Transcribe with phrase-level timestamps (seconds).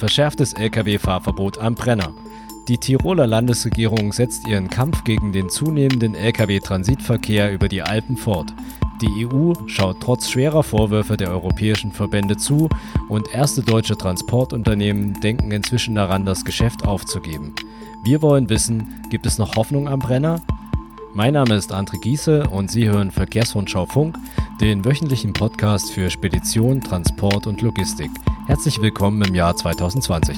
[0.00, 2.14] Verschärftes Lkw-Fahrverbot am Brenner.
[2.68, 8.54] Die Tiroler Landesregierung setzt ihren Kampf gegen den zunehmenden Lkw-Transitverkehr über die Alpen fort.
[9.02, 12.70] Die EU schaut trotz schwerer Vorwürfe der europäischen Verbände zu
[13.10, 17.54] und erste deutsche Transportunternehmen denken inzwischen daran, das Geschäft aufzugeben.
[18.02, 20.40] Wir wollen wissen, gibt es noch Hoffnung am Brenner?
[21.12, 24.16] Mein Name ist André Giese und Sie hören Verkehrsrundschau Funk,
[24.62, 28.10] den wöchentlichen Podcast für Spedition, Transport und Logistik.
[28.50, 30.36] Herzlich willkommen im Jahr 2020.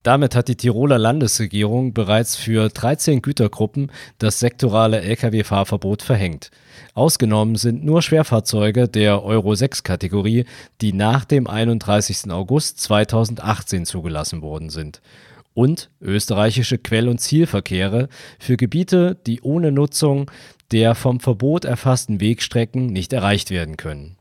[0.04, 6.52] Damit hat die Tiroler Landesregierung bereits für 13 Gütergruppen das sektorale Lkw-Fahrverbot verhängt.
[6.94, 10.44] Ausgenommen sind nur Schwerfahrzeuge der Euro-6-Kategorie,
[10.82, 12.32] die nach dem 31.
[12.32, 15.02] August 2018 zugelassen worden sind.
[15.60, 18.08] Und österreichische Quell- und Zielverkehre
[18.40, 20.32] für Gebiete, die ohne Nutzung
[20.72, 24.16] der vom Verbot erfassten Wegstrecken nicht erreicht werden können.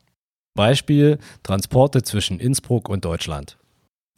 [0.56, 3.56] Beispiel Transporte zwischen Innsbruck und Deutschland.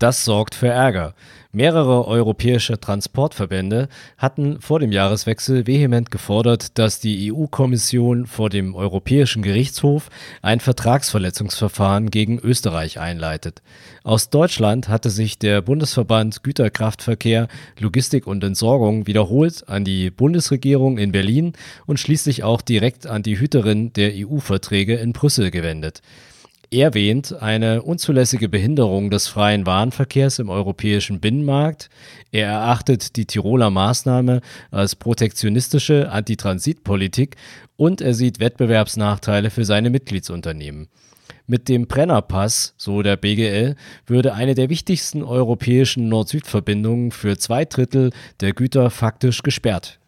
[0.01, 1.15] Das sorgt für Ärger.
[1.53, 9.43] Mehrere europäische Transportverbände hatten vor dem Jahreswechsel vehement gefordert, dass die EU-Kommission vor dem Europäischen
[9.43, 10.09] Gerichtshof
[10.41, 13.61] ein Vertragsverletzungsverfahren gegen Österreich einleitet.
[14.03, 21.13] Aus Deutschland hatte sich der Bundesverband Güterkraftverkehr, Logistik und Entsorgung wiederholt an die Bundesregierung in
[21.13, 21.53] Berlin
[21.85, 26.01] und schließlich auch direkt an die Hüterin der EU-Verträge in Brüssel gewendet
[26.79, 31.91] erwähnt eine unzulässige Behinderung des freien Warenverkehrs im europäischen Binnenmarkt.
[32.31, 37.35] Er erachtet die Tiroler Maßnahme als protektionistische Antitransitpolitik
[37.77, 40.89] und er sieht Wettbewerbsnachteile für seine Mitgliedsunternehmen.
[41.47, 43.75] Mit dem Brennerpass, so der BGL,
[44.07, 48.11] würde eine der wichtigsten europäischen Nord-Süd-Verbindungen für zwei Drittel
[48.41, 50.00] der Güter faktisch gesperrt.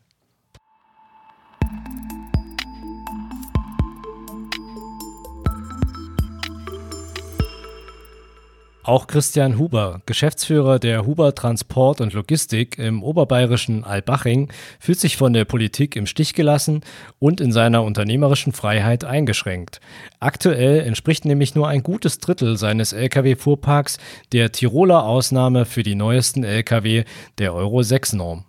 [8.84, 15.32] Auch Christian Huber, Geschäftsführer der Huber Transport und Logistik im oberbayerischen Albaching, fühlt sich von
[15.32, 16.82] der Politik im Stich gelassen
[17.20, 19.81] und in seiner unternehmerischen Freiheit eingeschränkt.
[20.19, 23.98] Aktuell entspricht nämlich nur ein gutes Drittel seines Lkw-Fuhrparks
[24.32, 27.04] der Tiroler Ausnahme für die neuesten Lkw
[27.38, 28.44] der Euro 6 Norm.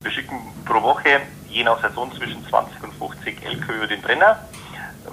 [0.00, 1.20] Wir schicken pro Woche
[1.50, 4.38] je nach Saison zwischen 20 und 50 Lkw über den Brenner.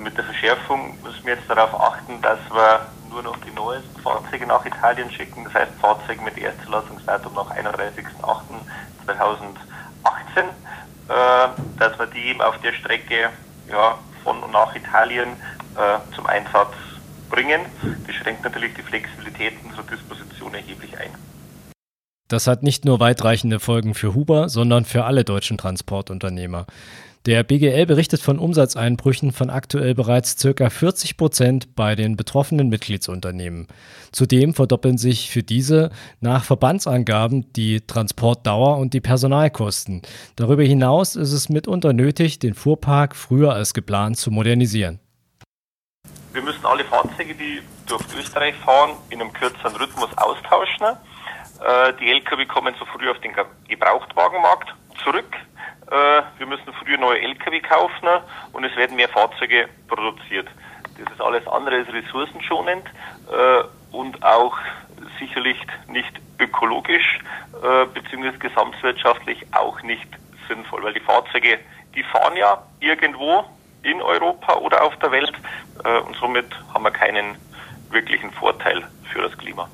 [0.02, 4.46] Mit der Verschärfung müssen wir jetzt darauf achten, dass wir nur noch die neuesten Fahrzeuge
[4.46, 5.46] nach Italien schicken.
[5.46, 10.44] Das heißt Fahrzeuge mit Erstzulassungsdatum nach 31.08.2018, äh,
[11.78, 13.30] dass wir die eben auf der Strecke
[13.70, 15.30] ja, von und nach Italien
[15.76, 16.74] äh, zum Einsatz
[17.30, 17.62] bringen.
[18.06, 21.12] Das schränkt natürlich die Flexibilität unserer Disposition erheblich ein.
[22.30, 26.68] Das hat nicht nur weitreichende Folgen für Huber, sondern für alle deutschen Transportunternehmer.
[27.26, 30.70] Der BGL berichtet von Umsatzeinbrüchen von aktuell bereits ca.
[30.70, 33.68] 40 Prozent bei den betroffenen Mitgliedsunternehmen.
[34.12, 35.90] Zudem verdoppeln sich für diese
[36.22, 40.04] nach Verbandsangaben die Transportdauer und die Personalkosten.
[40.36, 45.00] Darüber hinaus ist es mitunter nötig, den Fuhrpark früher als geplant zu modernisieren.
[46.32, 50.96] Wir müssen alle Fahrzeuge, die durch Österreich fahren, in einem kürzeren Rhythmus austauschen.
[51.66, 53.34] Äh, die Lkw kommen so früh auf den
[53.68, 54.74] Gebrauchtwagenmarkt
[55.04, 55.36] zurück
[55.92, 58.08] äh, wir müssen früher neue Lkw kaufen
[58.54, 60.48] und es werden mehr Fahrzeuge produziert.
[61.00, 62.86] Das ist alles andere als ressourcenschonend
[63.32, 64.56] äh, und auch
[65.18, 65.58] sicherlich
[65.88, 67.20] nicht ökologisch
[67.64, 68.38] äh, bzw.
[68.38, 70.08] gesamtwirtschaftlich auch nicht
[70.48, 71.58] sinnvoll, weil die Fahrzeuge,
[71.96, 73.44] die fahren ja irgendwo
[73.82, 75.34] in Europa oder auf der Welt
[76.06, 77.38] und somit haben wir keinen
[77.92, 79.70] wirklichen Vorteil für das Klima.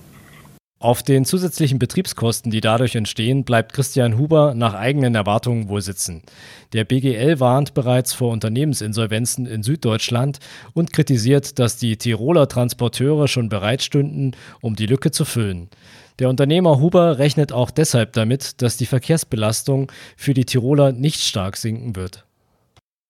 [0.79, 6.21] Auf den zusätzlichen Betriebskosten, die dadurch entstehen, bleibt Christian Huber nach eigenen Erwartungen wohl sitzen.
[6.73, 10.39] Der BGL warnt bereits vor Unternehmensinsolvenzen in Süddeutschland
[10.73, 15.69] und kritisiert, dass die Tiroler Transporteure schon bereitstünden, um die Lücke zu füllen.
[16.19, 21.55] Der Unternehmer Huber rechnet auch deshalb damit, dass die Verkehrsbelastung für die Tiroler nicht stark
[21.55, 22.25] sinken wird.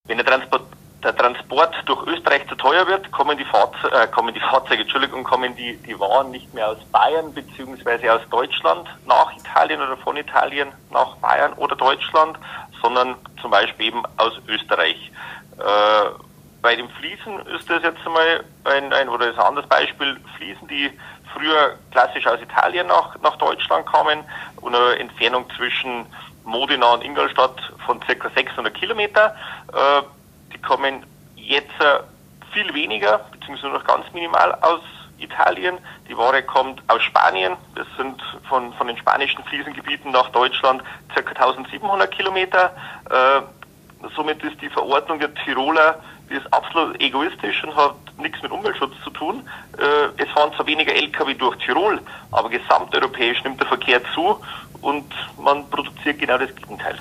[0.07, 0.61] Wenn der Transport,
[1.05, 5.23] der Transport durch Österreich zu teuer wird, kommen die, Fahrze äh, kommen die Fahrzeuge, Entschuldigung,
[5.23, 8.09] kommen die, die Waren nicht mehr aus Bayern bzw.
[8.09, 12.39] aus Deutschland nach Italien oder von Italien nach Bayern oder Deutschland,
[12.81, 15.11] sondern zum Beispiel eben aus Österreich.
[15.59, 16.09] Äh,
[16.63, 20.67] bei den Fliesen ist das jetzt einmal ein, ein oder ist ein anderes Beispiel, Fliesen,
[20.67, 20.91] die
[21.35, 24.23] früher klassisch aus Italien nach, nach Deutschland kamen
[24.61, 26.07] und eine Entfernung zwischen
[26.45, 28.29] Modena und Ingolstadt von ca.
[28.35, 29.35] 600 Kilometer.
[29.71, 30.01] Äh,
[30.65, 31.99] kommen jetzt äh,
[32.51, 34.81] viel weniger, beziehungsweise nur noch ganz minimal aus
[35.17, 35.77] Italien.
[36.09, 37.53] Die Ware kommt aus Spanien.
[37.75, 40.83] Das sind von, von den spanischen Fliesengebieten nach Deutschland
[41.13, 41.21] ca.
[41.21, 42.75] 1700 Kilometer.
[43.09, 43.41] Äh,
[44.15, 48.93] somit ist die Verordnung der Tiroler die ist absolut egoistisch und hat nichts mit Umweltschutz
[49.03, 49.47] zu tun.
[49.77, 51.99] Äh, es fahren zwar weniger Lkw durch Tirol,
[52.31, 54.39] aber gesamteuropäisch nimmt der Verkehr zu
[54.81, 56.97] und man produziert genau das Gegenteil.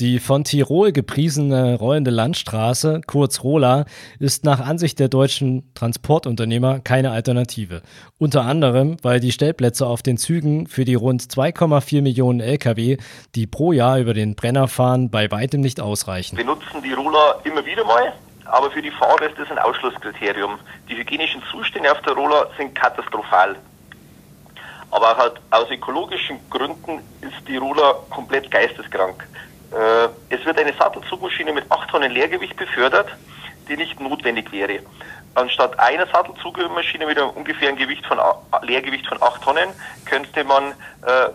[0.00, 3.84] Die von Tirol gepriesene rollende Landstraße, kurz Rola,
[4.18, 7.82] ist nach Ansicht der deutschen Transportunternehmer keine Alternative.
[8.16, 12.96] Unter anderem, weil die Stellplätze auf den Zügen für die rund 2,4 Millionen Lkw,
[13.34, 16.38] die pro Jahr über den Brenner fahren, bei weitem nicht ausreichen.
[16.38, 18.14] Wir nutzen die Rola immer wieder mal,
[18.46, 20.58] aber für die Fahrer ist das ein Ausschlusskriterium.
[20.88, 23.54] Die hygienischen Zustände auf der Rola sind katastrophal.
[24.92, 29.26] Aber auch aus ökologischen Gründen ist die Rola komplett geisteskrank.
[29.72, 33.08] Äh, es wird eine Sattelzugmaschine mit 8 Tonnen Leergewicht befördert,
[33.68, 34.80] die nicht notwendig wäre.
[35.34, 38.18] Anstatt einer Sattelzugmaschine mit einem ungefähren Gewicht von,
[38.62, 39.68] Leergewicht von 8 Tonnen
[40.04, 40.72] könnte man
[41.02, 41.30] äh,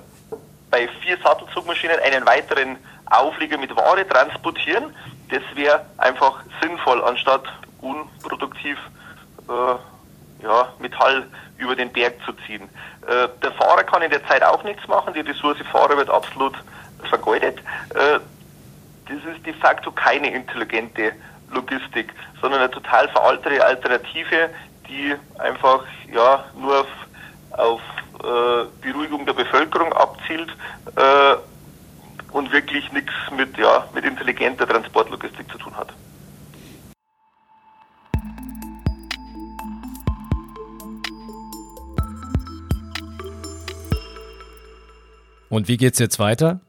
[0.70, 4.94] bei vier Sattelzugmaschinen einen weiteren Auflieger mit Ware transportieren.
[5.30, 7.44] Das wäre einfach sinnvoll, anstatt
[7.80, 8.78] unproduktiv
[9.48, 11.26] äh, ja, Metall
[11.58, 12.64] über den Berg zu ziehen.
[13.08, 16.54] Äh, der Fahrer kann in der Zeit auch nichts machen, die Ressource Fahrer wird absolut
[17.08, 17.60] vergeudet.
[17.94, 18.20] Äh,
[19.08, 21.14] das ist de facto keine intelligente
[21.52, 22.12] Logistik,
[22.42, 24.50] sondern eine total veraltete Alternative,
[24.88, 26.88] die einfach ja nur auf,
[27.52, 27.82] auf
[28.24, 30.50] äh, Beruhigung der Bevölkerung abzielt
[30.96, 31.36] äh,
[32.32, 35.94] und wirklich nichts mit, ja, mit intelligenter Transportlogistik zu tun hat.
[45.50, 46.60] Und wie geht's jetzt weiter?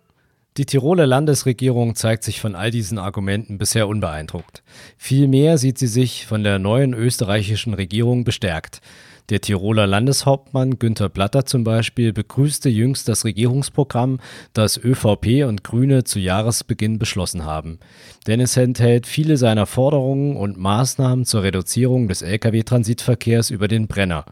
[0.57, 4.63] Die Tiroler Landesregierung zeigt sich von all diesen Argumenten bisher unbeeindruckt.
[4.97, 8.81] Vielmehr sieht sie sich von der neuen österreichischen Regierung bestärkt.
[9.29, 14.21] Der Tiroler Landeshauptmann Günther Platter zum Beispiel begrüßte jüngst das Regierungsprogramm,
[14.55, 17.79] das ÖVP und Grüne zu Jahresbeginn beschlossen haben.
[18.27, 24.25] Denn es enthält viele seiner Forderungen und Maßnahmen zur Reduzierung des Lkw-Transitverkehrs über den Brenner.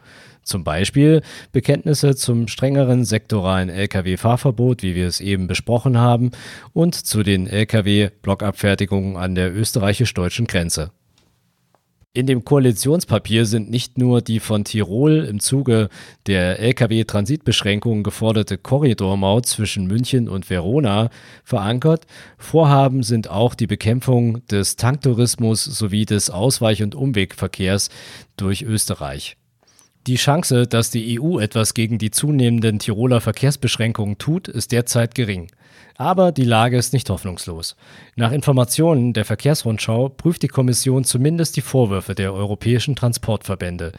[0.45, 6.31] Zum Beispiel Bekenntnisse zum strengeren sektoralen Lkw-Fahrverbot, wie wir es eben besprochen haben,
[6.71, 10.91] und zu den Lkw-Blockabfertigungen an der österreichisch-deutschen Grenze.
[12.13, 15.89] In dem Koalitionspapier sind nicht nur die von Tirol im Zuge
[16.27, 21.09] der Lkw-Transitbeschränkungen geforderte Korridormaut zwischen München und Verona
[21.43, 22.05] verankert,
[22.37, 27.89] Vorhaben sind auch die Bekämpfung des Tanktourismus sowie des Ausweich- und Umwegverkehrs
[28.37, 29.37] durch Österreich.
[30.07, 35.47] Die Chance, dass die EU etwas gegen die zunehmenden Tiroler Verkehrsbeschränkungen tut, ist derzeit gering.
[35.97, 37.75] Aber die Lage ist nicht hoffnungslos.
[38.15, 43.93] Nach Informationen der Verkehrsrundschau prüft die Kommission zumindest die Vorwürfe der europäischen Transportverbände.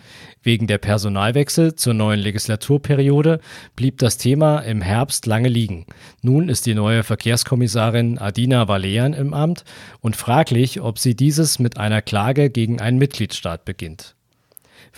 [0.44, 3.40] Wegen der Personalwechsel zur neuen Legislaturperiode
[3.75, 5.86] blieb das Thema im Herbst lange liegen.
[6.22, 9.64] Nun ist die neue Verkehrskommissarin Adina Valean im Amt
[10.02, 14.15] und fraglich, ob sie dieses mit einer Klage gegen einen Mitgliedstaat beginnt.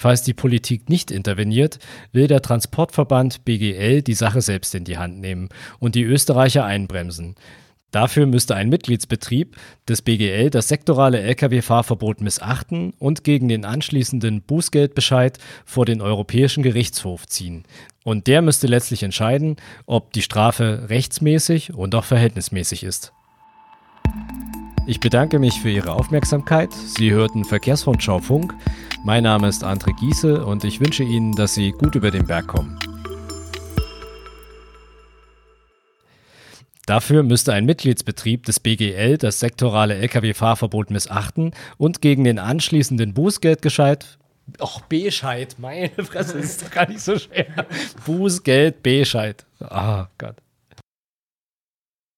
[0.00, 1.80] Falls die Politik nicht interveniert,
[2.12, 5.48] will der Transportverband BGL die Sache selbst in die Hand nehmen
[5.80, 7.34] und die Österreicher einbremsen.
[7.90, 9.56] Dafür müsste ein Mitgliedsbetrieb
[9.88, 17.26] des BGL das sektorale Lkw-Fahrverbot missachten und gegen den anschließenden Bußgeldbescheid vor den Europäischen Gerichtshof
[17.26, 17.64] ziehen.
[18.04, 23.12] Und der müsste letztlich entscheiden, ob die Strafe rechtsmäßig und auch verhältnismäßig ist.
[24.88, 26.72] Ich bedanke mich für Ihre Aufmerksamkeit.
[26.72, 28.54] Sie hörten Verkehrsrundschau Funk.
[29.04, 32.46] Mein Name ist André Giese und ich wünsche Ihnen, dass Sie gut über den Berg
[32.46, 32.78] kommen.
[36.86, 44.18] Dafür müsste ein Mitgliedsbetrieb des BGL das sektorale Lkw-Fahrverbot missachten und gegen den anschließenden Bußgeldgescheit
[44.58, 47.66] Och, Bescheid, meine Fresse, ist doch gar nicht so schwer.
[48.06, 49.44] Bußgeld, Bescheid.
[49.60, 50.36] Ah, oh Gott.